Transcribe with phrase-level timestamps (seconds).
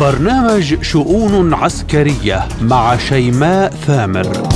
[0.00, 4.48] برنامج شؤون عسكرية مع شيماء ثامر.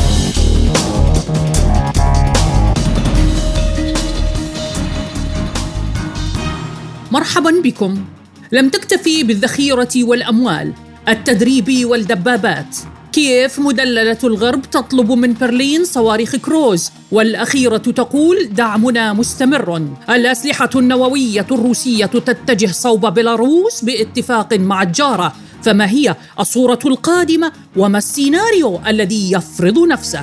[7.11, 8.05] مرحبا بكم.
[8.52, 10.73] لم تكتفي بالذخيرة والأموال
[11.09, 12.77] التدريب والدبابات.
[13.13, 19.83] كيف مدللة الغرب تطلب من برلين صواريخ كروز والأخيرة تقول دعمنا مستمر.
[20.11, 28.80] الأسلحة النووية الروسية تتجه صوب بيلاروس باتفاق مع الجارة فما هي الصورة القادمة وما السيناريو
[28.87, 30.23] الذي يفرض نفسه؟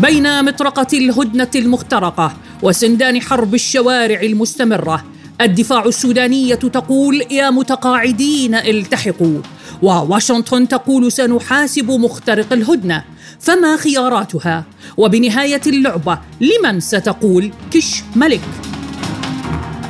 [0.00, 5.04] بين مطرقة الهدنة المخترقة وسندان حرب الشوارع المستمرة
[5.40, 9.40] الدفاع السودانية تقول يا متقاعدين التحقوا.
[9.82, 13.04] وواشنطن تقول سنحاسب مخترق الهدنة
[13.40, 14.64] فما خياراتها؟
[14.96, 18.40] وبنهاية اللعبة لمن ستقول كش ملك؟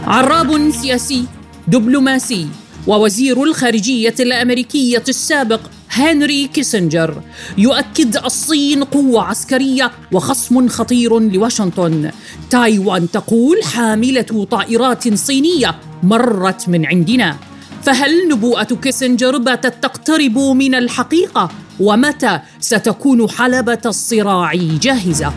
[0.06, 1.24] عراب سياسي
[1.68, 2.48] دبلوماسي
[2.86, 7.22] ووزير الخارجية الأمريكية السابق هنري كيسنجر
[7.58, 12.10] يؤكد الصين قوة عسكرية وخصم خطير لواشنطن.
[12.50, 17.36] تايوان تقول حاملة طائرات صينية مرت من عندنا.
[17.82, 25.32] فهل نبوءة كيسنجر باتت تقترب من الحقيقة؟ ومتى ستكون حلبة الصراع جاهزة؟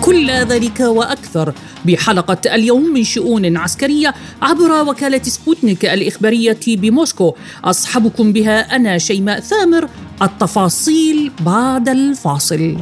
[0.00, 1.54] كل ذلك وأكثر
[1.84, 7.34] بحلقة اليوم من شؤون عسكرية عبر وكالة سبوتنيك الإخبارية بموسكو.
[7.64, 9.88] أصحبكم بها أنا شيماء ثامر.
[10.22, 12.76] التفاصيل بعد الفاصل.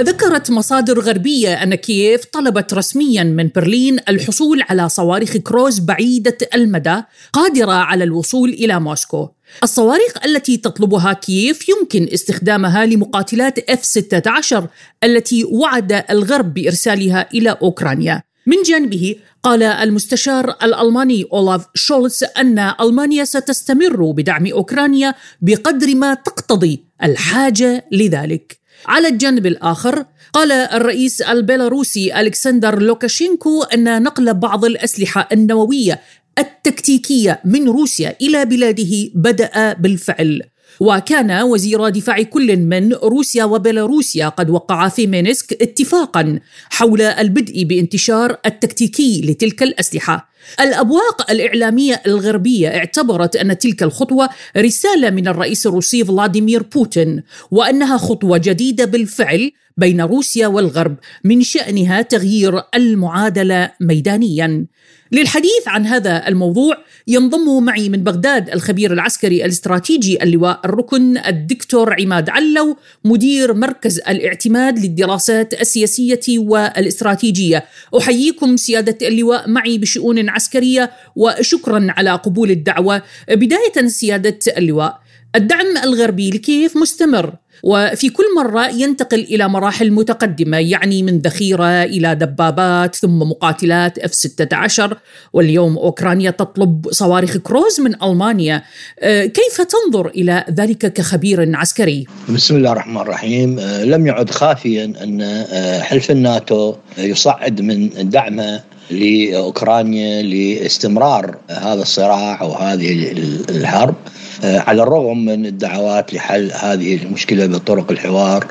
[0.00, 7.02] ذكرت مصادر غربية أن كييف طلبت رسميا من برلين الحصول على صواريخ كروز بعيدة المدى
[7.32, 9.28] قادرة على الوصول إلى موسكو.
[9.62, 14.62] الصواريخ التي تطلبها كييف يمكن استخدامها لمقاتلات F-16
[15.04, 18.22] التي وعد الغرب بإرسالها إلى أوكرانيا.
[18.46, 26.84] من جانبه قال المستشار الألماني أولاف شولتز أن ألمانيا ستستمر بدعم أوكرانيا بقدر ما تقتضي
[27.02, 28.57] الحاجة لذلك.
[28.86, 36.00] على الجانب الآخر قال الرئيس البيلاروسي ألكسندر لوكاشينكو أن نقل بعض الأسلحة النووية
[36.38, 40.42] التكتيكية من روسيا إلى بلاده بدأ بالفعل.
[40.80, 46.40] وكان وزير دفاع كل من روسيا وبيلاروسيا قد وقعا في مينسك اتفاقا
[46.70, 50.28] حول البدء بانتشار التكتيكي لتلك الأسلحة.
[50.60, 58.38] الأبواق الإعلامية الغربية اعتبرت أن تلك الخطوة رسالة من الرئيس الروسي فلاديمير بوتين وأنها خطوة
[58.38, 64.66] جديدة بالفعل بين روسيا والغرب من شأنها تغيير المعادلة ميدانيا.
[65.12, 72.30] للحديث عن هذا الموضوع ينضم معي من بغداد الخبير العسكري الاستراتيجي اللواء الركن الدكتور عماد
[72.30, 77.64] علو مدير مركز الاعتماد للدراسات السياسية والإستراتيجية.
[77.98, 83.02] أحييكم سيادة اللواء معي بشؤون عسكرية وشكرا على قبول الدعوة.
[83.30, 85.00] بداية سيادة اللواء
[85.36, 87.34] الدعم الغربي لكيف مستمر.
[87.62, 94.94] وفي كل مرة ينتقل إلى مراحل متقدمة يعني من ذخيرة إلى دبابات ثم مقاتلات F-16
[95.32, 98.62] واليوم أوكرانيا تطلب صواريخ كروز من ألمانيا.
[99.00, 103.58] آه، كيف تنظر إلى ذلك كخبير عسكري؟ بسم الله الرحمن الرحيم.
[103.58, 112.40] آه، لم يعد خافيا أن آه، حلف الناتو يصعد من دعمه لأوكرانيا لاستمرار هذا الصراع
[112.40, 113.12] أو هذه
[113.48, 113.94] الحرب.
[114.44, 118.46] على الرغم من الدعوات لحل هذه المشكلة بطرق الحوار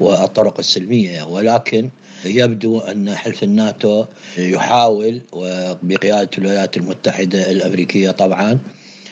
[0.00, 1.90] والطرق السلمية ولكن
[2.24, 4.04] يبدو أن حلف الناتو
[4.38, 8.58] يحاول وبقيادة الولايات المتحدة الأمريكية طبعا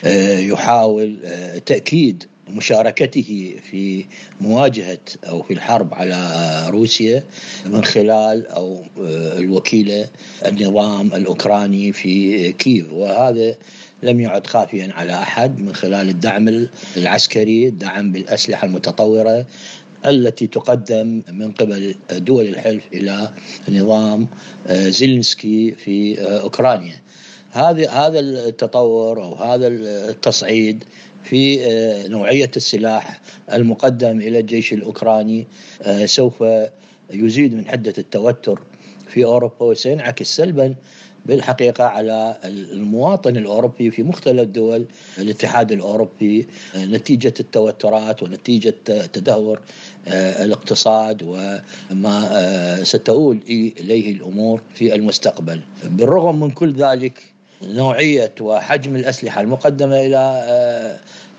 [0.03, 4.05] آه، يحاول آه، تأكيد مشاركته في
[4.41, 4.99] مواجهة
[5.29, 7.23] أو في الحرب على روسيا
[7.65, 8.81] من خلال أو
[9.37, 10.07] الوكيلة
[10.45, 12.93] النظام الأوكراني في كييف.
[12.93, 13.55] وهذا
[14.03, 16.67] لم يعد خافيا على أحد من خلال الدعم
[16.97, 19.45] العسكري، الدعم بالأسلحة المتطورة
[20.05, 23.31] التي تقدم من قبل دول الحلف إلى
[23.69, 24.27] نظام
[24.67, 27.01] آه، زيلنسكي في آه، أوكرانيا.
[27.51, 30.83] هذا هذا التطور أو هذا التصعيد
[31.23, 33.21] في آه، نوعية السلاح
[33.53, 35.47] المقدم إلى الجيش الأوكراني
[36.05, 36.43] سوف
[37.13, 38.61] يزيد من حدة التوتر
[39.07, 40.75] في أوروبا وسينعكس سلبا
[41.25, 44.85] بالحقيقة على المواطن الأوروبي في مختلف دول
[45.17, 48.75] الاتحاد الأوروبي نتيجة التوترات ونتيجة
[49.13, 49.61] تدهور
[50.07, 55.61] آه، الاقتصاد وما آه، ستؤول إليه الأمور في المستقبل.
[55.83, 57.23] بالرغم من كل ذلك
[57.63, 60.43] نوعية وحجم الأسلحة المقدمة إلى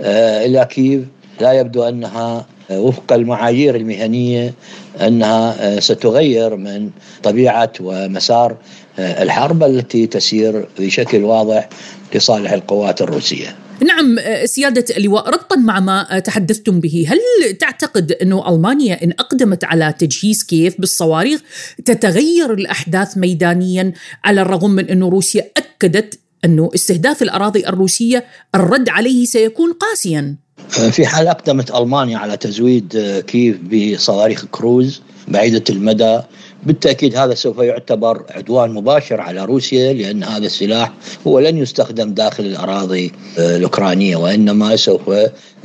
[0.02, 1.02] آه، إلى كييف
[1.40, 4.54] لا يبدو أنها وفق المعايير المهنية
[5.00, 6.90] أنها ستغير من
[7.22, 8.56] طبيعة ومسار
[8.98, 11.68] الحرب التي تسير بشكل واضح
[12.14, 13.56] لصالح القوات الروسية.
[13.82, 17.18] نعم سيادة اللواء ربطا مع ما تحدثتم به هل
[17.54, 21.40] تعتقد أنه ألمانيا إن أقدمت على تجهيز كييف بالصواريخ
[21.84, 23.92] تتغير الأحداث ميدانيا
[24.24, 28.24] على الرغم من أنه روسيا أكدت أنه استهداف الأراضي الروسية
[28.54, 30.36] الرد عليه سيكون قاسيا
[30.68, 36.20] في حال أقدمت ألمانيا على تزويد كييف بصواريخ كروز بعيدة المدى
[36.66, 40.92] بالتأكيد هذا سوف يعتبر عدوان مباشر على روسيا لأن هذا السلاح
[41.26, 45.10] هو لن يستخدم داخل الأراضي آه، الأوكرانية وإنما سوف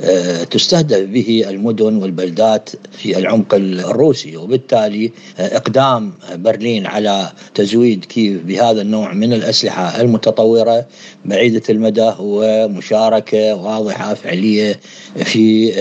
[0.00, 8.42] آه، تستهدف به المدن والبلدات في العمق الروسي وبالتالي آه، إقدام برلين على تزويد كييف
[8.42, 10.86] بهذا النوع من الأسلحة المتطورة
[11.24, 14.80] بعيدة المدى هو مشاركه واضحة فعلية
[15.24, 15.72] في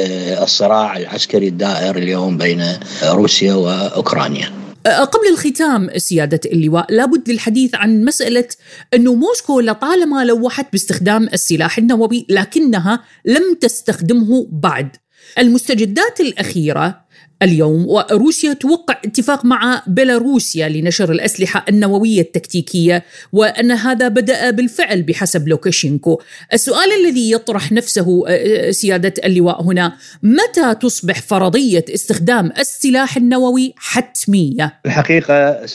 [0.44, 2.64] الصراع العسكري الدائر اليوم بين
[3.04, 4.67] روسيا وأوكرانيا.
[4.88, 8.48] أه، قبل الختام سيادة اللواء لابد للحديث عن مسألة
[8.94, 14.96] أنه موسكو لطالما لوحت باستخدام السلاح النووي لكنها لم تستخدمه بعد.
[15.38, 17.08] المستجدات الأخيرة
[17.42, 23.04] اليوم وروسيا توقع اتفاق مع بيلاروسيا لنشر الأسلحة النووية التكتيكية
[23.34, 26.22] وأن هذا بدأ بالفعل بحسب لوكاشينكو
[26.54, 28.26] السؤال الذي يطرح نفسه
[28.72, 29.94] سيادة اللواء هنا
[30.24, 35.66] متى تصبح فرضية استخدام السلاح النووي حتمية؟ الحقيقة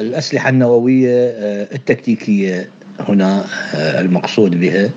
[0.00, 1.30] الأسلحة النووية
[1.72, 2.70] التكتيكية
[3.00, 3.44] هنا
[4.00, 4.90] المقصود بها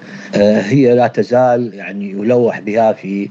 [0.61, 3.29] هي لا تزال يعني يلوح بها في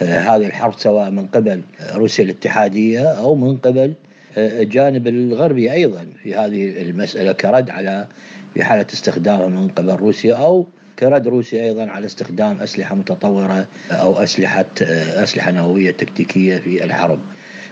[0.00, 1.62] هذه الحرب سواء من قبل
[1.94, 3.94] روسيا الاتحادية أو من قبل
[4.38, 8.06] آه، الجانب الغربي أيضا في هذه المسألة كرد على
[8.54, 10.66] في حالة استخدامها من قبل روسيا أو
[10.98, 17.18] كرد روسيا أيضا على استخدام أسلحة متطورة أو أسلحة آه، أسلحة نووية تكتيكية في الحرب.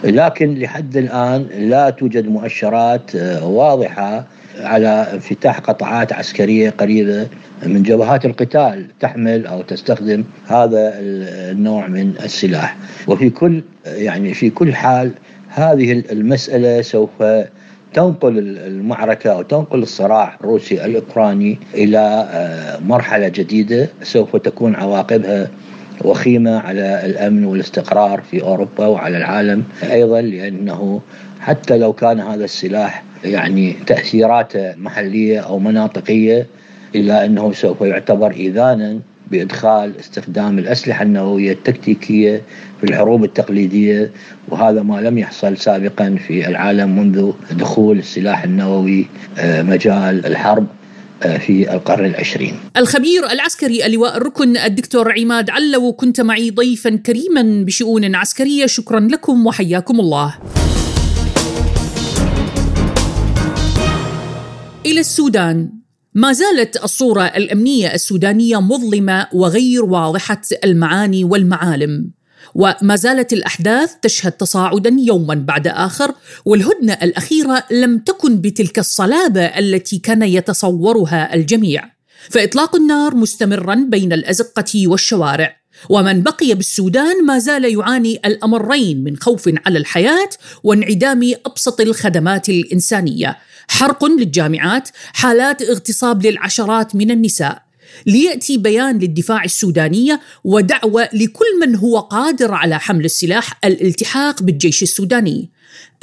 [0.05, 3.11] لكن لحد الآن لا توجد مؤشرات
[3.43, 4.25] واضحة
[4.65, 7.27] على انفتاح قطاعات عسكرية قريبة
[7.67, 12.77] من جبهات القتال تحمل أو تستخدم هذا النوع من السلاح.
[13.07, 15.13] وفي كل يعني في كل حال
[15.49, 17.11] هذه المسألة سوف
[17.95, 23.89] تنقل المعركة أو تنقل الصراع الروسي الأوكراني إلى آه، مرحلة جديدة.
[24.03, 25.49] سوف تكون عواقبها
[26.05, 29.65] وخيمة على الأمن والاستقرار في أوروبا وعلى العالم.
[29.91, 31.01] أيضا لأنه
[31.41, 36.47] حتى لو كان هذا السلاح يعني تأثيراته محلية أو مناطقية
[36.95, 38.99] إلا أنه سوف يعتبر إذانا
[39.31, 42.43] بإدخال استخدام الأسلحة النووية التكتيكية
[42.81, 44.11] في الحروب التقليدية
[44.49, 49.07] وهذا ما لم يحصل سابقا في العالم منذ دخول السلاح النووي
[49.39, 50.67] آه، مجال الحرب
[51.23, 52.55] آه، في القرن العشرين.
[52.77, 59.47] الخبير العسكري اللواء الركن الدكتور عماد علو كنت معي ضيفا كريما بشؤون عسكرية شكرا لكم
[59.47, 60.35] وحياكم الله.
[64.87, 65.73] إلى السودان.
[66.15, 72.11] ما زالت الصورة الأمنية السودانية مظلمة وغير واضحة المعاني والمعالم.
[72.55, 79.99] وما زالت الأحداث تشهد تصاعدا يوما بعد آخر والهدنة الأخيرة لم تكن بتلك الصلابة التي
[79.99, 81.85] كان يتصورها الجميع.
[82.31, 85.60] فإطلاق النار مستمرا بين الأزقة والشوارع.
[85.89, 90.29] ومن بقي بالسودان ما زال يعاني الأمرين من خوف على الحياة
[90.65, 93.39] وانعدام أبسط الخدمات الإنسانية.
[93.69, 97.63] حرق للجامعات حالات اغتصاب للعشرات من النساء.
[98.07, 105.51] ليأتي بيان للدفاع السودانيه ودعوة لكل من هو قادر على حمل السلاح الالتحاق بالجيش السوداني.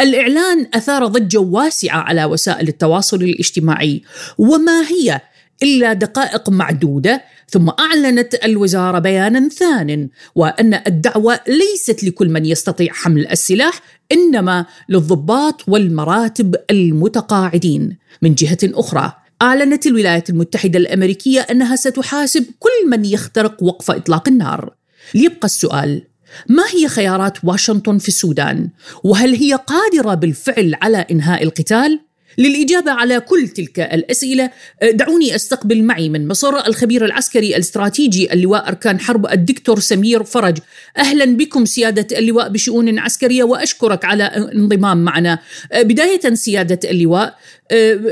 [0.01, 4.01] الإعلان أثار ضجة واسعة على وسائل التواصل الاجتماعي.
[4.37, 5.21] وما هي
[5.63, 13.27] إلا دقائق معدودة ثم أعلنت الوزارة بيانا ثان وأن الدعوة ليست لكل من يستطيع حمل
[13.27, 17.97] السلاح إنما للضباط والمراتب المتقاعدين.
[18.21, 24.73] من جهة أخرى أعلنت الولايات المتحدة الأمريكية أنها ستحاسب كل من يخترق وقف إطلاق النار.
[25.15, 26.03] ليبقى السؤال
[26.49, 28.69] ما هي خيارات واشنطن في السودان؟
[29.03, 31.99] وهل هي قادرة بالفعل على إنهاء القتال؟
[32.37, 34.51] للإجابة على كل تلك الأسئلة
[34.81, 40.57] آه، دعوني أستقبل معي من مصر الخبير العسكري الاستراتيجي اللواء أركان حرب الدكتور سمير فرج.
[40.97, 45.39] أهلا بكم سيادة اللواء بشؤون عسكرية وأشكرك على انضمام معنا.
[45.71, 47.37] آه، بداية سيادة اللواء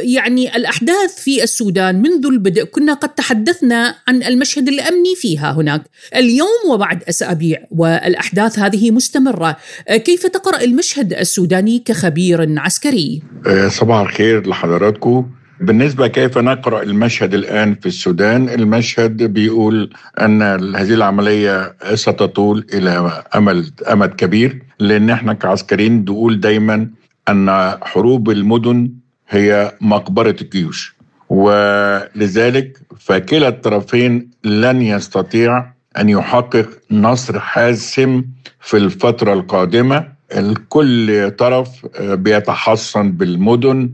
[0.03, 5.81] يعني الأحداث في السودان منذ البدء كنا قد تحدثنا عن المشهد الأمني فيها هناك.
[6.15, 9.57] اليوم وبعد أسابيع والأحداث هذه مستمرة.
[9.89, 13.21] كيف تقرأ المشهد السوداني كخبير عسكري؟
[13.67, 15.31] صباح الخير لحضراتكم.
[15.61, 20.41] بالنسبة كيف نقرأ المشهد الآن في السودان؟ المشهد بيقول أن
[20.75, 26.89] هذه العملية ستطول إلى أمل أمد كبير لأن إحنا كعسكريين نقول دايما
[27.29, 28.91] أن حروب المدن
[29.29, 30.95] هي مقبرة الجيوش.
[31.29, 35.65] ولذلك فكلا الطرفين لن يستطيع
[35.97, 38.23] أن يحقق نصر حاسم
[38.61, 40.15] في الفترة القادمة.
[40.37, 41.69] الكل طرف
[42.01, 43.89] بيتحصن بالمدن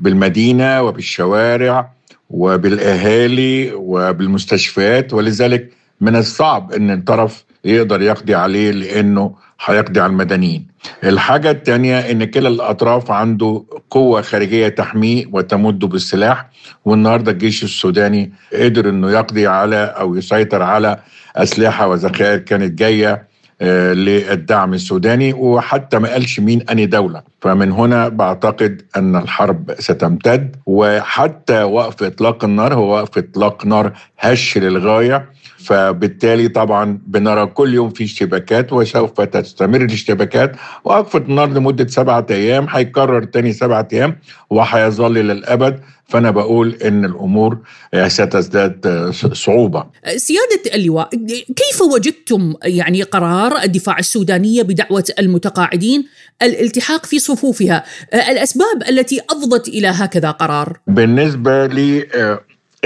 [0.00, 1.90] بالمدينة وبالشوارع
[2.30, 5.14] وبالأهالي وبالمستشفيات.
[5.14, 9.34] ولذلك من الصعب أن الطرف يقدر يقضي عليه لأنه
[9.64, 10.66] هيقضي على المدنيين.
[11.04, 16.46] الحاجة الثانية أن كلا الأطراف عنده قوة خارجية تحميه وتمده بالسلاح
[16.84, 20.98] والنهاردة الجيش السوداني قدر أنه يقضي على أو يسيطر على
[21.36, 23.28] أسلحة وذخائر كانت جاية.
[23.60, 27.22] للدعم السوداني وحتى ما قالش مين أني دولة.
[27.40, 34.58] فمن هنا بعتقد أن الحرب ستمتد وحتى وقف إطلاق النار هو وقف إطلاق نار هش
[34.58, 35.30] للغاية.
[35.58, 40.56] فبالتالي طبعا بنرى كل يوم في اشتباكات وسوف تستمر الاشتباكات.
[40.84, 44.16] وقفة النار لمدة سبعة أيام هيكرر تاني سبعة أيام
[44.50, 45.80] وهيظل للأبد.
[46.08, 47.58] فأنا بقول إن الأمور
[48.06, 49.86] ستزداد صعوبة.
[50.16, 51.10] سيادة اللواء
[51.56, 56.04] كيف وجدتم يعني قرار الدفاع السودانية بدعوة المتقاعدين؟
[56.42, 57.84] الالتحاق في صفوفها
[58.14, 62.06] الأسباب التي أفضت إلى هكذا قرار؟ بالنسبة لي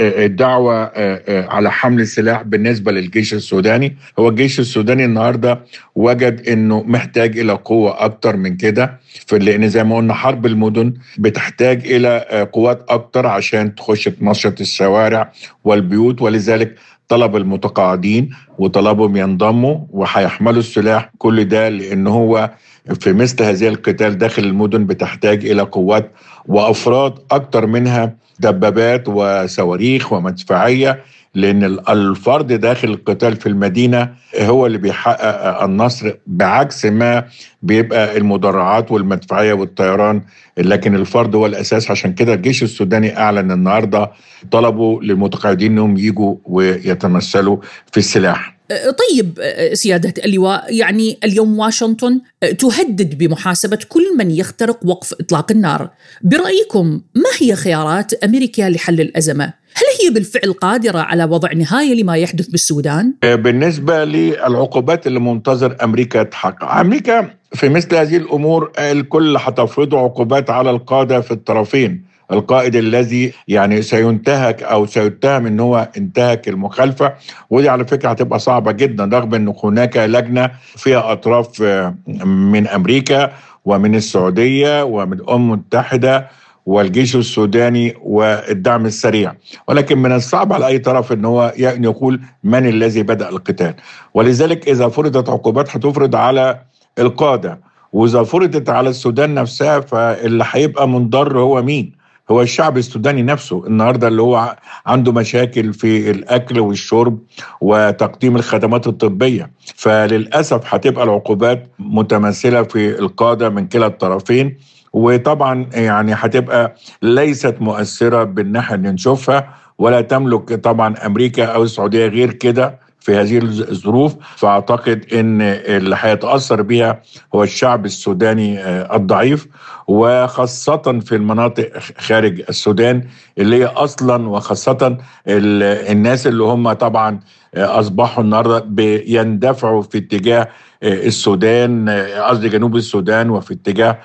[0.01, 3.97] الدعوة آه، آه، على حمل السلاح بالنسبة للجيش السوداني.
[4.19, 5.59] هو الجيش السوداني النهاردة
[5.95, 8.99] وجد أنه محتاج إلى قوة أكتر من كده
[9.31, 15.31] لأن زي ما قلنا حرب المدن بتحتاج إلى آه، قوات أكتر عشان تخش تنشط الشوارع
[15.63, 16.21] والبيوت.
[16.21, 16.75] ولذلك
[17.11, 22.51] طلب المتقاعدين وطلبهم ينضموا وهيحملوا السلاح كل ده لأن هو
[22.99, 26.11] في مثل هذه القتال داخل المدن بتحتاج إلى قوات
[26.47, 31.03] وأفراد أكتر منها دبابات وصواريخ ومدفعية
[31.35, 34.09] لأن الفرد داخل القتال في المدينة
[34.39, 37.25] هو اللي بيحقق النصر بعكس ما
[37.63, 40.21] بيبقى المدرعات والمدفعية والطيران.
[40.57, 41.91] لكن الفرد هو الأساس.
[41.91, 44.11] عشان كده الجيش السوداني أعلن النهارده
[44.51, 47.57] طلبوا للمتقاعدين إنهم يجوا ويتمثلوا
[47.91, 48.61] في السلاح.
[48.71, 49.39] طيب
[49.73, 52.21] سيادة اللواء يعني اليوم واشنطن
[52.59, 55.89] تهدد بمحاسبة كل من يخترق وقف إطلاق النار.
[56.21, 62.17] برأيكم ما هي خيارات أمريكا لحل الأزمة؟ هل هي بالفعل قادرة على وضع نهاية لما
[62.17, 66.71] يحدث بالسودان؟ بالنسبة للعقوبات اللي منتظر أمريكا تحقق.
[66.71, 72.11] أمريكا في مثل هذه الأمور الكل حتفرض عقوبات على القادة في الطرفين.
[72.31, 77.13] القائد الذي يعني سينتهك أو سيتهم إن هو انتهك المخالفة.
[77.49, 83.31] ودي على فكرة هتبقى صعبة جدا رغم إن هناك لجنة فيها أطراف آه، من أمريكا
[83.65, 86.27] ومن السعودية ومن الأمم المتحدة
[86.65, 89.33] والجيش السوداني والدعم السريع.
[89.67, 93.73] ولكن من الصعب على أي طرف إن هو يقول من الذي بدأ القتال.
[94.13, 96.61] ولذلك إذا فرضت عقوبات هتفرض على
[96.99, 97.59] القادة.
[97.93, 102.01] وإذا فرضت على السودان نفسها فاللي هيبقى منضر هو مين؟
[102.31, 103.67] هو الشعب السوداني نفسه.
[103.67, 107.19] النهارده اللي هو عنده مشاكل في الأكل والشرب
[107.61, 109.51] وتقديم الخدمات الطبية.
[109.75, 114.57] فللأسف هتبقى العقوبات متمثله في القادة من كلا الطرفين.
[114.93, 122.33] وطبعا يعني هتبقى ليست مؤثرة بالناحية اللي نشوفها ولا تملك طبعا أمريكا أو السعودية غير
[122.33, 124.15] كده في هذه الظروف.
[124.35, 127.01] فأعتقد إن اللي هيتأثر بها
[127.35, 129.47] هو الشعب السوداني آه، الضعيف
[129.87, 133.03] وخاصة في المناطق خارج السودان
[133.37, 137.19] اللي هي أصلا وخاصة الناس اللي هم طبعا
[137.55, 140.47] آه، أصبحوا النهارده بيندفعوا في اتجاه
[140.83, 141.89] السودان
[142.27, 143.97] قصدي جنوب السودان وفي اتجاه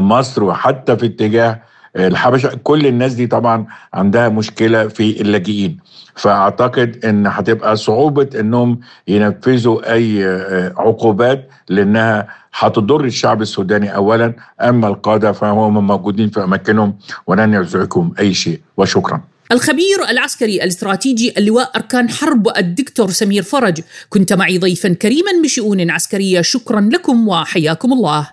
[0.00, 1.60] مصر وحتى في اتجاه
[1.96, 2.58] الحبشة.
[2.62, 5.76] كل الناس دي طبعا عندها مشكلة في اللاجئين.
[6.14, 14.34] فأعتقد إن هتبقى صعوبة إنهم ينفذوا أي آه، عقوبات لأنها هتضر الشعب السوداني اولا.
[14.60, 18.60] أما القادة فهم موجودين في أماكنهم ولن يزعجهم أي شيء.
[18.76, 19.20] وشكرا.
[19.52, 23.80] الخبير العسكري الاستراتيجي اللواء أركان حرب الدكتور سمير فرج.
[24.08, 26.40] كنت معي ضيفا كريما بشؤون عسكرية.
[26.40, 28.30] شكرا لكم وحياكم الله.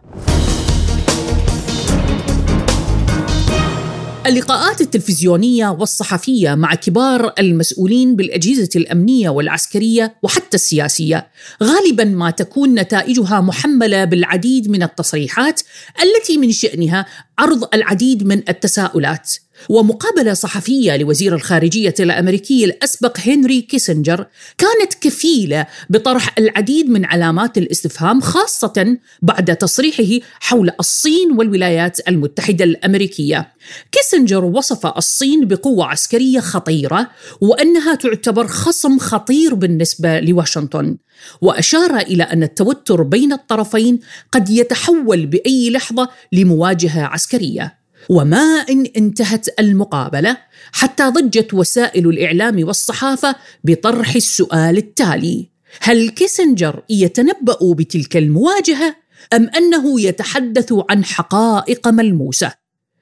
[4.26, 11.28] اللقاءات التلفزيونية والصحفية مع كبار المسؤولين بالأجهزة الأمنية والعسكرية وحتى السياسية.
[11.64, 15.62] غالبا ما تكون نتائجها محملة بالعديد من التصريحات
[16.04, 17.06] التي من شأنها
[17.40, 19.34] عرض العديد من التساؤلات.
[19.70, 24.26] ومقابلة صحفية لوزير الخارجية الأمريكي الأسبق هنري كيسنجر
[24.58, 33.54] كانت كفيلة بطرح العديد من علامات الاستفهام خاصة بعد تصريحه حول الصين والولايات المتحدة الأمريكية.
[33.92, 37.10] كيسنجر وصف الصين بقوة عسكرية خطيرة
[37.42, 40.98] وأنها تعتبر خصم خطير بالنسبة لواشنطن.
[41.42, 44.00] وأشار إلى أن التوتر بين الطرفين
[44.32, 47.79] قد يتحول بأي لحظة لمواجهة عسكرية.
[48.10, 50.38] وما إن انتهت المقابلة
[50.72, 55.50] حتى ضجت وسائل الإعلام والصحافة بطرح السؤال التالي
[55.82, 58.96] هل كيسنجر يتنبأ بتلك المواجهة
[59.34, 62.54] أم أنه يتحدث عن حقائق ملموسة؟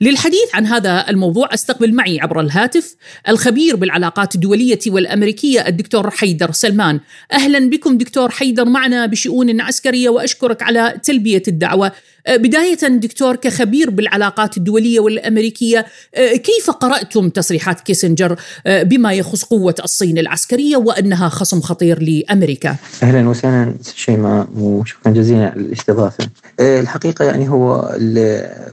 [0.01, 2.95] للحديث عن هذا الموضوع أستقبل معي عبر الهاتف
[3.27, 6.99] الخبير بالعلاقات الدولية والأمريكية الدكتور حيدر سلمان.
[7.33, 11.91] أهلا بكم دكتور حيدر معنا بشؤون عسكرية وأشكرك على تلبية الدعوة.
[12.27, 18.35] أه، بداية دكتور كخبير بالعلاقات الدولية والأمريكية أه، كيف قرأتم تصريحات كيسنجر
[18.67, 25.49] أه، بما يخص قوة الصين العسكرية وأنها خصم خطير لأمريكا؟ أهلا وسهلا شيماء وشكرا جزيلا
[25.49, 26.29] على الاستضافة.
[26.59, 27.95] الحقيقة يعني هو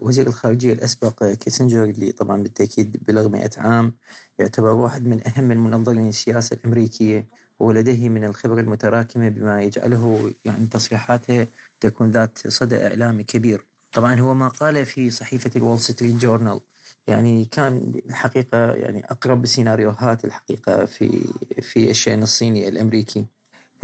[0.01, 3.93] وزير الخارجية الأسبق كيسنجر اللي طبعا بالتأكيد بلغ 100 عام
[4.39, 7.27] يعتبر واحد من أهم المنظرين السياسة الأمريكية
[7.59, 11.47] ولديه من الخبره المتراكمة بما يجعله يعني تصريحاته
[11.89, 13.65] تكون ذات صدى إعلامي كبير.
[13.93, 16.61] طبعا هو ما قال في صحيفة الول ستريت جورنال
[17.07, 21.29] يعني كان الحقيقة يعني أقرب السيناريوهات الحقيقة في
[21.63, 23.25] في الشأن الصيني الأمريكي.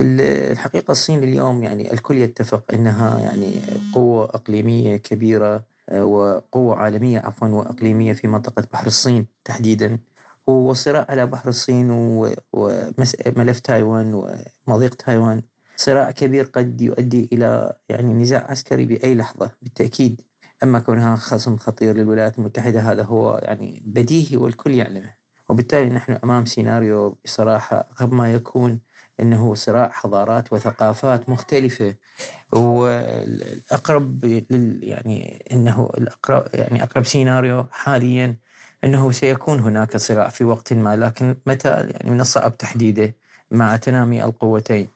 [0.00, 3.61] الحقيقة الصين اليوم يعني الكل يتفق إنها يعني
[3.95, 9.99] قوة إقليمية كبيرة آه، وقوة عالمية عفوا وإقليمية في منطقة بحر الصين تحديدا
[10.47, 11.90] والصراع على بحر الصين
[12.52, 15.42] وملف تايوان ومضيق تايوان
[15.81, 20.23] صراع كبير قد يؤدي إلى يعني نزاع عسكري بأي لحظة بالتأكيد.
[20.63, 25.15] أما كونها خصم خطير للولايات المتحدة هذا هو يعني بديهي والكل يعلمه.
[25.49, 28.81] وبالتالي نحن أمام سيناريو بصراحة أغرب ما يكون
[29.21, 31.95] إنه صراع حضارات وثقافات مختلفة.
[32.53, 34.25] والأقرب
[34.83, 38.37] يعني إنه الأقرب يعني أقرب سيناريو حاليا
[38.85, 43.15] إنه سيكون هناك صراع في وقت ما لكن متى؟ يعني من الصعب تحديده
[43.51, 44.89] مع تنامي القوتين.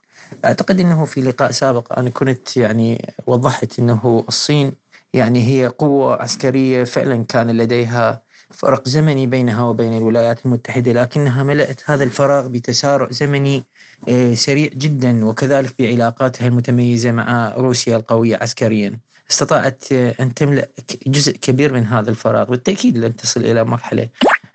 [0.45, 4.73] أعتقد إنه في لقاء سابق أنا كنت يعني وضحت إنه الصين
[5.15, 11.81] يعني هي قوة عسكرية فعلا كان لديها فرق زمني بينها وبين الولايات المتحدة لكنها ملأت
[11.87, 13.63] هذا الفراغ بتسارع زمني
[14.09, 18.99] آه، سريع جدا وكذلك بعلاقاتها المتميزة مع روسيا القوية عسكريا.
[19.31, 20.69] استطاعت أن تملأ
[21.07, 24.09] جزء كبير من هذا الفراغ بالتأكيد لن تصل إلى مرحلة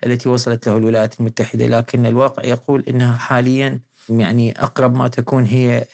[0.06, 3.80] التي وصلت له الولايات المتحدة لكن الواقع يقول أنها حاليا
[4.10, 5.86] يعني أقرب ما تكون هي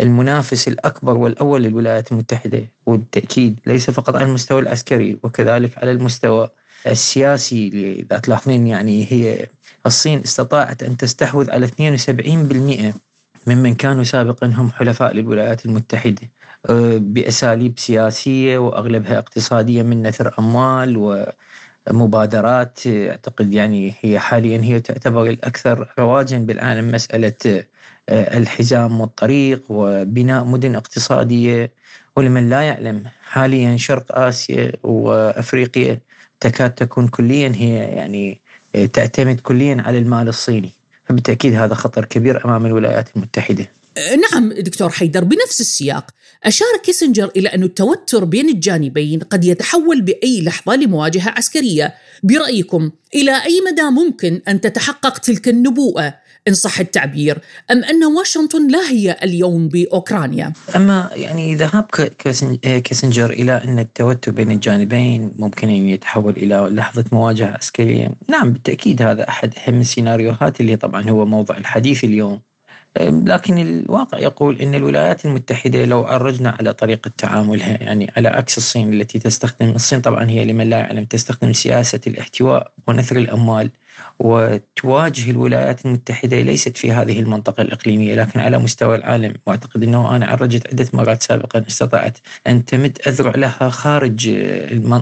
[0.00, 6.50] المنافس الأكبر والأول للولايات المتحدة والتأكيد ليس فقط على المستوى العسكري وكذلك على المستوى
[6.86, 7.68] السياسي
[8.00, 9.46] إذا تلاحظين يعني هي
[9.86, 12.94] الصين استطاعت أن تستحوذ على 72%
[13.46, 16.22] ممن كانوا سابقا هم حلفاء للولايات المتحدة
[16.66, 20.96] أه، بأساليب سياسية وأغلبها اقتصادية من نثر أموال
[21.90, 27.64] ومبادرات أعتقد يعني هي حاليا هي تعتبر الأكثر رواجا بالعالم مسألة
[28.08, 31.72] أه، الحزام والطريق وبناء مدن اقتصادية.
[32.16, 36.00] ولمن لا يعلم حاليا شرق آسيا وأفريقيا
[36.40, 38.40] تكاد تكون كليا هي يعني
[38.92, 40.70] تعتمد كليا على المال الصيني.
[41.04, 43.66] فبالتأكيد هذا خطر كبير أمام الولايات المتحدة.
[43.96, 46.10] نعم دكتور حيدر بنفس السياق.
[46.44, 51.94] أشار كيسنجر إلى أن التوتر بين الجانبين قد يتحول بأي لحظة لمواجهة عسكرية.
[52.22, 56.14] برأيكم إلى أي مدى ممكن أن تتحقق تلك النبوءة؟
[56.48, 57.38] إن صح التعبير
[57.70, 61.84] أم أن واشنطن لا هي اليوم بأوكرانيا؟ أما يعني ذهاب
[62.64, 69.02] كيسنجر إلى أن التوتر بين الجانبين ممكن أن يتحول إلى لحظة مواجهة عسكرية نعم بالتأكيد
[69.02, 72.40] هذا أحد أهم السيناريوهات اللي طبعا هو موضوع الحديث اليوم.
[73.00, 78.92] لكن الواقع يقول إن الولايات المتحدة لو عرجنا على طريقة تعاملها يعني على عكس الصين
[78.92, 83.70] التي تستخدم الصين طبعا هي لمن لا يعلم تستخدم سياسة الاحتواء ونثر الأموال
[84.18, 89.34] وتواجه الولايات المتحدة ليست في هذه المنطقة الإقليمية لكن على مستوى العالم.
[89.46, 94.26] وأعتقد إنه أنا عرجت عدة مرات سابقا استطاعت أن تمد أذرع لها خارج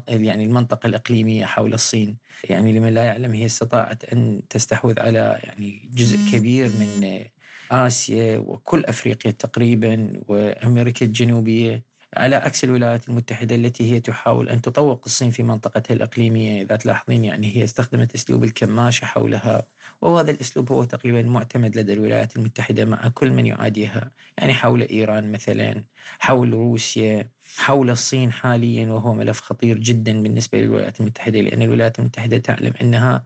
[0.09, 2.19] يعني المنطقة الإقليمية حول الصين.
[2.45, 7.25] يعني لمن لا يعلم هي استطاعت أن تستحوذ على يعني جزء كبير من
[7.71, 11.83] آسيا وكل أفريقيا تقريبا وأمريكا الجنوبية
[12.17, 16.63] على عكس الولايات المتحدة التي هي تحاول أن تطوق الصين في منطقتها الإقليمية.
[16.63, 19.63] إذا تلاحظين يعني هي استخدمت أسلوب الكماشة حولها
[20.01, 24.11] وهذا الأسلوب هو تقريبا معتمد لدى الولايات المتحدة مع كل من يعاديها.
[24.39, 25.85] يعني حول إيران مثلا
[26.19, 32.39] حول روسيا حول الصين حاليا وهو ملف خطير جدا بالنسبة للولايات المتحدة لأن الولايات المتحدة
[32.39, 33.25] تعلم أنها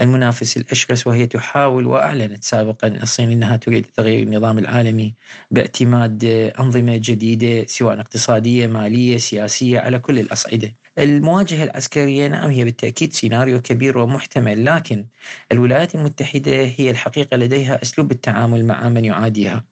[0.00, 5.14] المنافس الأشرس وهي تحاول وأعلنت سابقا الصين أنها تريد تغيير النظام العالمي
[5.50, 6.24] بإعتماد
[6.60, 10.72] أنظمة جديدة سواء اقتصادية مالية سياسية على كل الأصعدة.
[10.98, 15.06] المواجهة العسكرية نعم هي بالتأكيد سيناريو كبير ومحتمل لكن
[15.52, 19.64] الولايات المتحدة هي الحقيقة لديها أسلوب التعامل مع من يعاديها.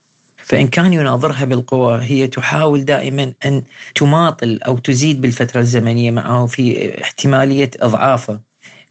[0.43, 3.63] فإن كان يناظرها بالقوة هي تحاول دائما أن
[3.95, 8.41] تماطل أو تزيد بالفترة الزمنية معه في احتمالية إضعافه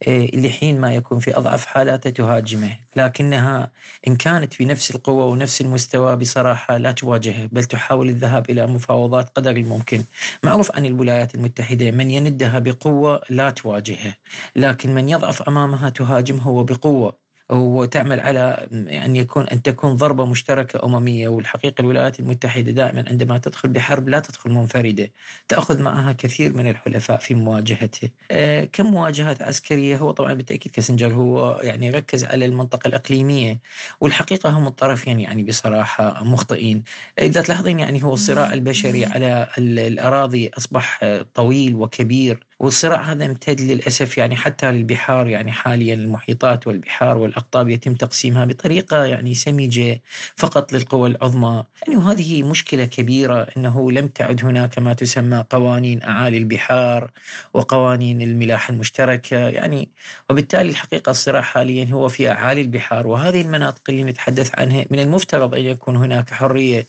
[0.06, 2.76] إيه، لحين ما يكون في أضعف حالاته تهاجمه.
[2.96, 3.72] لكنها
[4.08, 9.50] إن كانت بنفس القوة ونفس المستوى بصراحة لا تواجهه بل تحاول الذهاب إلى مفاوضات قدر
[9.50, 10.04] الممكن.
[10.42, 14.14] معروف عن الولايات المتحدة من يندها بقوة لا تواجهه
[14.56, 17.21] لكن من يضعف أمامها تهاجمه وبقوة
[17.52, 23.68] وتعمل على أن يكون أن تكون ضربة مشتركة أممية والحقيقة الولايات المتحدة دائما عندما تدخل
[23.68, 25.10] بحرب لا تدخل منفردة.
[25.48, 28.10] تأخذ معها كثير من الحلفاء في مواجهته.
[28.30, 33.58] آه، كمواجهات عسكرية؟ هو طبعا بالتأكيد كاسنجر هو يعني ركز على المنطقة الإقليمية.
[34.00, 36.82] والحقيقة هم الطرفين يعني بصراحة مخطئين.
[37.18, 41.00] إذا تلاحظين يعني هو الصراع البشري على الأراضي أصبح
[41.34, 42.46] طويل وكبير.
[42.62, 49.04] والصراع هذا امتد للأسف يعني حتى للبحار يعني حاليا المحيطات والبحار والأقطاب يتم تقسيمها بطريقة
[49.04, 50.02] يعني سمجه
[50.36, 56.38] فقط للقوى العظمى، يعني وهذه مشكلة كبيرة إنه لم تعد هناك ما تسمى قوانين أعالي
[56.38, 57.10] البحار
[57.54, 59.88] وقوانين الملاحه المشتركه، يعني
[60.30, 65.54] وبالتالي الحقيقة الصراع حاليا هو في أعالي البحار وهذه المناطق اللي نتحدث عنها من المفترض
[65.54, 66.86] أن يكون هناك حرية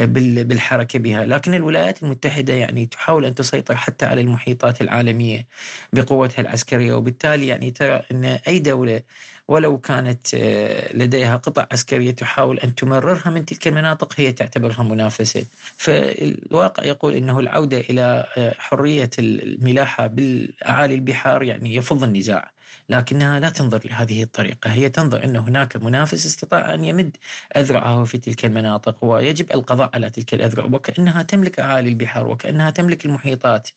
[0.00, 5.46] بالحركة بها، لكن الولايات المتحدة يعني تحاول أن تسيطر حتى على المحيطات العالمية
[5.92, 6.94] بقوتها العسكرية.
[6.94, 9.02] وبالتالي يعني ترى أن أي دولة
[9.48, 15.46] ولو كانت آه، لديها قطع عسكرية تحاول أن تمررها من تلك المناطق هي تعتبرها منافسة،
[15.76, 22.55] فالواقع يقول إنه العودة إلى آه، حرية الملاحة بالأعالي البحار يعني يفض النزاع.
[22.88, 24.70] لكنها لا تنظر لهذه الطريقة.
[24.70, 27.16] هي تنظر أن هناك منافس استطاع أن يمد
[27.56, 33.06] أذرعه في تلك المناطق ويجب القضاء على تلك الأذرع وكأنها تملك أعالي البحار وكأنها تملك
[33.06, 33.68] المحيطات.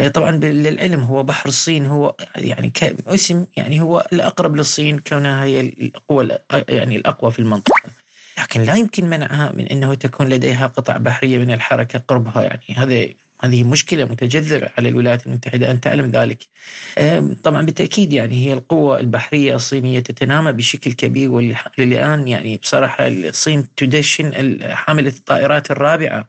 [0.00, 5.60] آه، طبعا للعلم هو بحر الصين هو يعني كاسم يعني هو الأقرب للصين كونها هي
[5.60, 7.90] القوة يعني الأقوى في المنطقة.
[8.38, 12.64] لكن لا يمكن منعها من أنه تكون لديها قطع بحرية من الحركة قربها يعني.
[12.76, 13.08] هذا
[13.40, 16.46] هذه مشكلة متجذرة على الولايات المتحدة أن تعلم ذلك.
[17.42, 21.30] طبعا بالتأكيد يعني هي القوة البحرية الصينية تتنامى بشكل كبير
[21.78, 26.28] والآن يعني بصراحة الصين تدشن حاملة الطائرات الرابعة.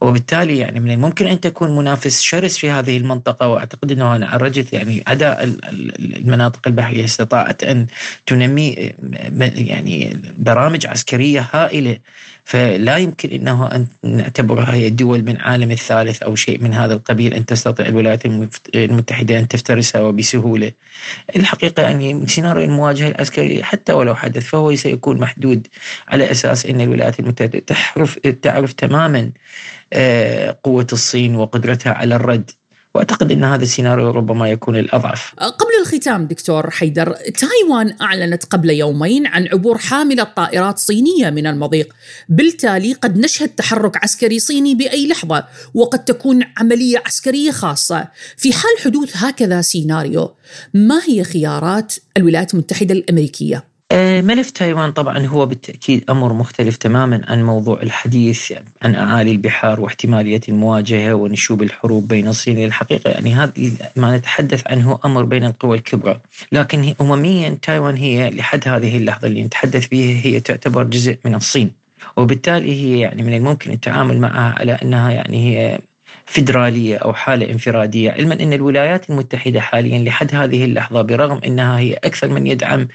[0.00, 4.72] وبالتالي يعني من الممكن أن تكون منافس شرس في هذه المنطقة وأعتقد أنه أنا عرجت
[4.72, 5.44] يعني أداء
[5.98, 7.86] المناطق البحرية استطاعت أن
[8.26, 8.92] تنمي
[9.56, 11.98] يعني برامج عسكرية هائلة
[12.46, 17.34] فلا يمكن إنه أن نعتبرها هي دول من عالم الثالث أو شيء من هذا القبيل
[17.34, 18.26] أن تستطيع الولايات
[18.74, 20.72] المتحدة أن تفترسها وبسهولة.
[21.36, 25.66] الحقيقة يعني سيناريو المواجهة العسكرية حتى ولو حدث فهو سيكون محدود
[26.08, 29.30] على أساس إن الولايات المتحدة تحرف تعرف تماما
[29.92, 32.50] آه، قوة الصين وقدرتها على الرد
[32.96, 35.34] وأعتقد إن هذا السيناريو ربما يكون الأضعف.
[35.38, 41.94] قبل الختام دكتور حيدر، تايوان أعلنت قبل يومين عن عبور حاملة طائرات صينية من المضيق،
[42.28, 48.08] بالتالي قد نشهد تحرك عسكري صيني بأي لحظة، وقد تكون عملية عسكرية خاصة.
[48.36, 50.34] في حال حدوث هكذا سيناريو،
[50.74, 57.22] ما هي خيارات الولايات المتحدة الأمريكية؟ آه، ملف تايوان طبعا هو بالتأكيد أمر مختلف تماما
[57.28, 63.34] عن موضوع الحديث يعني عن أعالي البحار واحتمالية المواجهة ونشوب الحروب بين الصين الحقيقة يعني
[63.34, 66.20] هذه ما نتحدث عنه أمر بين القوى الكبرى.
[66.52, 71.72] لكن أمميا تايوان هي لحد هذه اللحظة اللي نتحدث بها هي تعتبر جزء من الصين.
[72.16, 75.78] وبالتالي هي يعني من الممكن التعامل معها على أنها يعني هي
[76.26, 78.10] فيدرالية أو حالة انفرادية.
[78.10, 82.88] علما أن الولايات المتحدة حاليا لحد هذه اللحظة برغم أنها هي أكثر من يدعم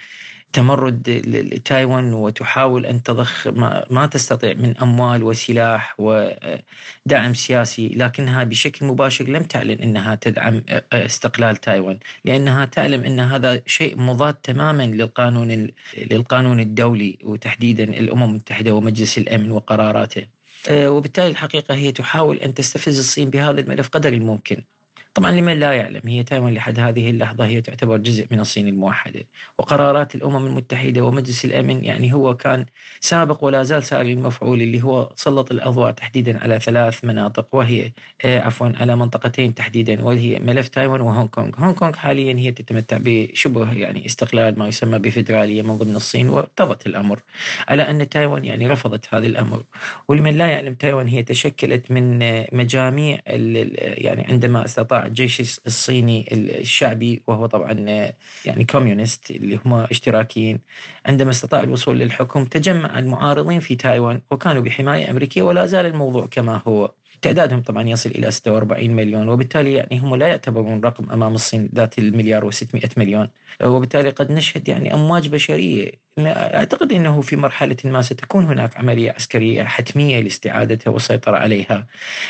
[0.53, 8.85] تمرد لتايوان وتحاول أن تضخ ما, ما تستطيع من أموال وسلاح ودعم سياسي لكنها بشكل
[8.85, 15.67] مباشر لم تعلن إنها تدعم استقلال تايوان لأنها تعلم إن هذا شيء مضاد تماما للقانون
[15.97, 20.27] للقانون الدولي وتحديدا الأمم المتحدة ومجلس الأمن وقراراته.
[20.71, 24.63] وبالتالي الحقيقة هي تحاول أن تستفز الصين بهذا الملف قدر الممكن.
[25.13, 29.23] طبعا لمن لا يعلم هي تايوان لحد هذه اللحظة هي تعتبر جزء من الصين الموحدة.
[29.57, 32.65] وقرارات الأمم المتحدة ومجلس الأمن يعني هو كان
[32.99, 37.91] سابق ولا زال ساري المفعول اللي هو سلط الأضواء تحديدا على ثلاث مناطق وهي
[38.25, 41.51] آه، عفوا على منطقتين تحديدا وهي ملف تايوان وهونغ كونغ.
[41.57, 46.87] هونغ كونغ حاليا هي تتمتع بشبه يعني استقلال ما يسمى بفدرالية من ضمن الصين وارتضت
[46.87, 47.19] الأمر.
[47.67, 49.63] على أن تايوان يعني رفضت هذا الأمر.
[50.07, 52.19] ولمن لا يعلم تايوان هي تشكلت من
[52.53, 58.13] مجاميع يعني عندما استطاع الجيش الصيني الشعبي وهو طبعا آه،
[58.45, 60.59] يعني communist اللي هم اشتراكيين.
[61.05, 66.61] عندما استطاع الوصول للحكم تجمع المعارضين في تايوان وكانوا بحماية أمريكية ولا زال الموضوع كما
[66.67, 66.91] هو.
[67.21, 71.99] تعدادهم طبعا يصل إلى 46 مليون وبالتالي يعني هم لا يعتبرون رقم أمام الصين ذات
[71.99, 73.29] المليار و600 مليون.
[73.63, 75.91] وبالتالي قد نشهد يعني أمواج بشرية.
[76.19, 81.87] أعتقد أنه في مرحلة ما ستكون هناك عملية عسكرية حتمية لاستعادتها والسيطرة عليها.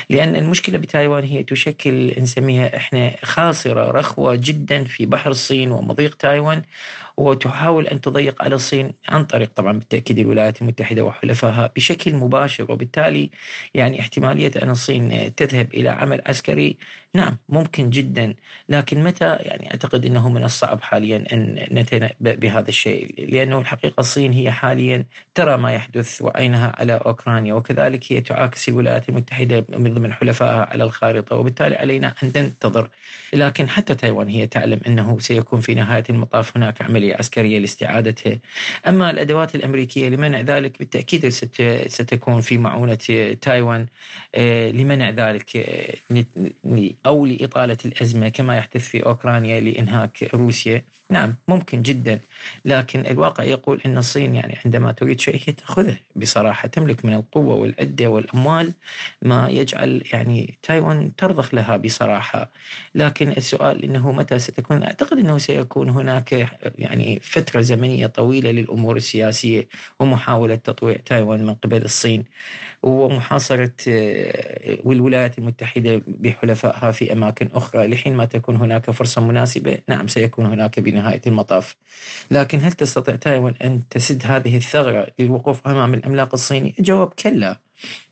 [0.10, 6.62] لأن المشكلة بتايوان هي تشكل نسميها إحنا خاصرة رخوة جدا في بحر الصين ومضيق تايوان
[7.18, 12.72] وتحاول أن تضيق على الصين عن طريق طبعا بالتأكيد الولايات المتحدة وحلفائها بشكل مباشر.
[12.72, 13.30] وبالتالي
[13.74, 16.78] يعني احتمالية أن الصين تذهب إلى عمل عسكري؟
[17.14, 18.36] نعم ممكن جدا.
[18.70, 23.30] لكن متى؟ يعني أعتقد أنه من الصعب حاليا أن نتنبأ بهذا الشيء.
[23.30, 25.06] لأنه الحقيقة الصين هي حاليا
[25.36, 30.84] ترى ما يحدث وعينها على أوكرانيا وكذلك هي تعاكس الولايات المتحدة من ضمن حلفائها على
[30.84, 32.90] الخارطة وبالتالي علينا أن ننتظر
[33.34, 38.40] لكن حتى تايوان هي تعلم أنه سيكون في نهاية المطاف هناك عملية عسكرية لاستعادتها.
[38.88, 41.30] أما الأدوات الأمريكية لمنع ذلك بالتأكيد
[41.88, 42.96] ستكون في معونة
[43.42, 43.88] تايوان.
[44.36, 45.96] آه، لمنع ذلك آه،
[47.06, 50.84] أو لإطالة الأزمة كما يحدث في أوكرانيا لإنهاك روسيا.
[51.10, 52.20] نعم ممكن جدا
[52.66, 55.98] لكن الواقع يقول أن الصين يعني عندما تريد شيء هي تأخذه.
[56.16, 58.74] بصراحة تملك من القوة والعدة والأموال
[59.22, 62.52] ما يجعل يعني تايوان ترضخ لها بصراحة.
[62.96, 69.68] لكن السؤال أنه متى ستكون؟ أعتقد أنه سيكون هناك يعني فترة زمنية طويلة للأمور السياسية
[70.00, 72.24] ومحاولة تطويع تايوان من قبل الصين
[72.84, 74.51] ومحاصرة آه،
[74.84, 79.78] والولايات المتحدة بحلفائها في أماكن أخرى لحين ما تكون هناك فرصة مناسبة.
[79.90, 81.76] نعم سيكون هناك بنهاية المطاف.
[82.32, 87.58] لكن هل تستطيع تايوان أن تسد هذه الثغرة للوقوف أمام العملاق الصيني؟ الجواب كلا.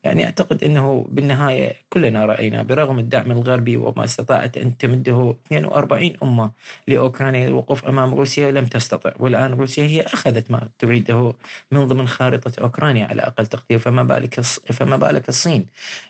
[0.04, 6.52] يعني أعتقد أنه بالنهاية كلنا رأينا برغم الدعم الغربي وما استطاعت أن تمده 42 أمة
[6.88, 9.14] لأوكرانيا للوقوف أمام روسيا لم تستطع.
[9.20, 11.36] والآن روسيا هي أخذت ما تريده
[11.72, 13.80] من ضمن خارطة أوكرانيا على أقل تقدير.
[13.80, 15.66] فما بالك فما بالك الصين؟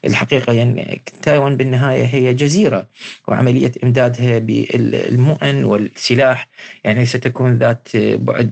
[0.05, 2.85] الحقيقة يعني تايوان بالنهاية هي جزيرة
[3.27, 6.47] وعملية إمدادها بالمؤن والسلاح.
[6.83, 8.51] يعني ستكون ذات بعد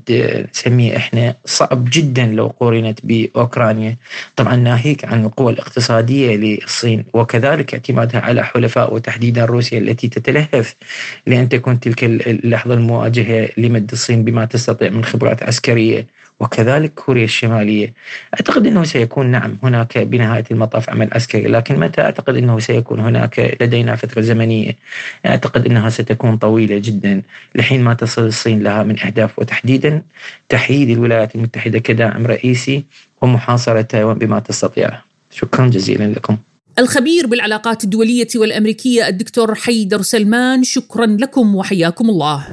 [0.53, 3.95] نسميه إحنا صعب جدا لو قورنت بأوكرانيا.
[4.35, 10.75] طبعا ناهيك عن القوى الاقتصادية للصين وكذلك اعتمادها على حلفاء وتحديدا روسيا التي تتلهف
[11.27, 16.07] لأن تكون تلك اللحظة المواجهة لمد الصين بما تستطيع من خبرات عسكرية
[16.39, 17.93] وكذلك كوريا الشمالية.
[18.33, 23.57] أعتقد أنه سيكون نعم هناك بنهاية المطاف عمل عسكري لكن متى؟ أعتقد أنه سيكون هناك
[23.61, 24.75] لدينا فترة زمنية.
[25.25, 27.21] أعتقد أنها ستكون طويلة جدا
[27.55, 30.01] لحين ما تصل الصين لها من أهداف وتحديدا
[30.49, 32.83] تحييد الولايات المتحدة كداعم رئيسي
[33.21, 36.37] ومحاصرة تايوان بما تستطيع شكرا جزيلا لكم.
[36.79, 42.47] الخبير بالعلاقات الدولية والأمريكية الدكتور حيدر سلمان شكرا لكم وحياكم الله.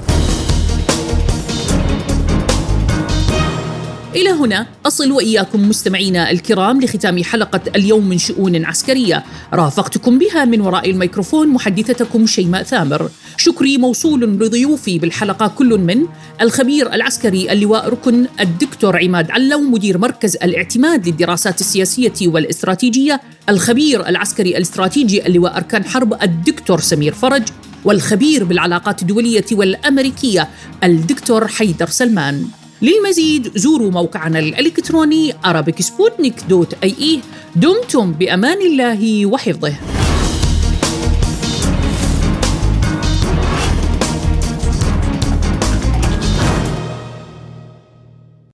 [4.14, 9.24] إلى هنا أصل وإياكم مستمعينا الكرام لختام حلقة اليوم من شؤون عسكرية.
[9.52, 13.10] رافقتكم بها من وراء الميكروفون محدثتكم شيماء ثامر.
[13.36, 16.06] شكري موصول لضيوفي بالحلقة كل من
[16.40, 24.56] الخبير العسكري اللواء ركن الدكتور عماد علو مدير مركز الاعتماد للدراسات السياسية والاستراتيجية الخبير العسكري
[24.56, 27.42] الاستراتيجي اللواء أركان حرب الدكتور سمير فرج
[27.84, 30.48] والخبير بالعلاقات الدولية والأمريكية
[30.84, 32.46] الدكتور حيدر سلمان.
[32.82, 37.18] للمزيد زوروا موقعنا الإلكتروني arabicsputnik.ie
[37.56, 40.03] دمتم بأمان الله وحفظه.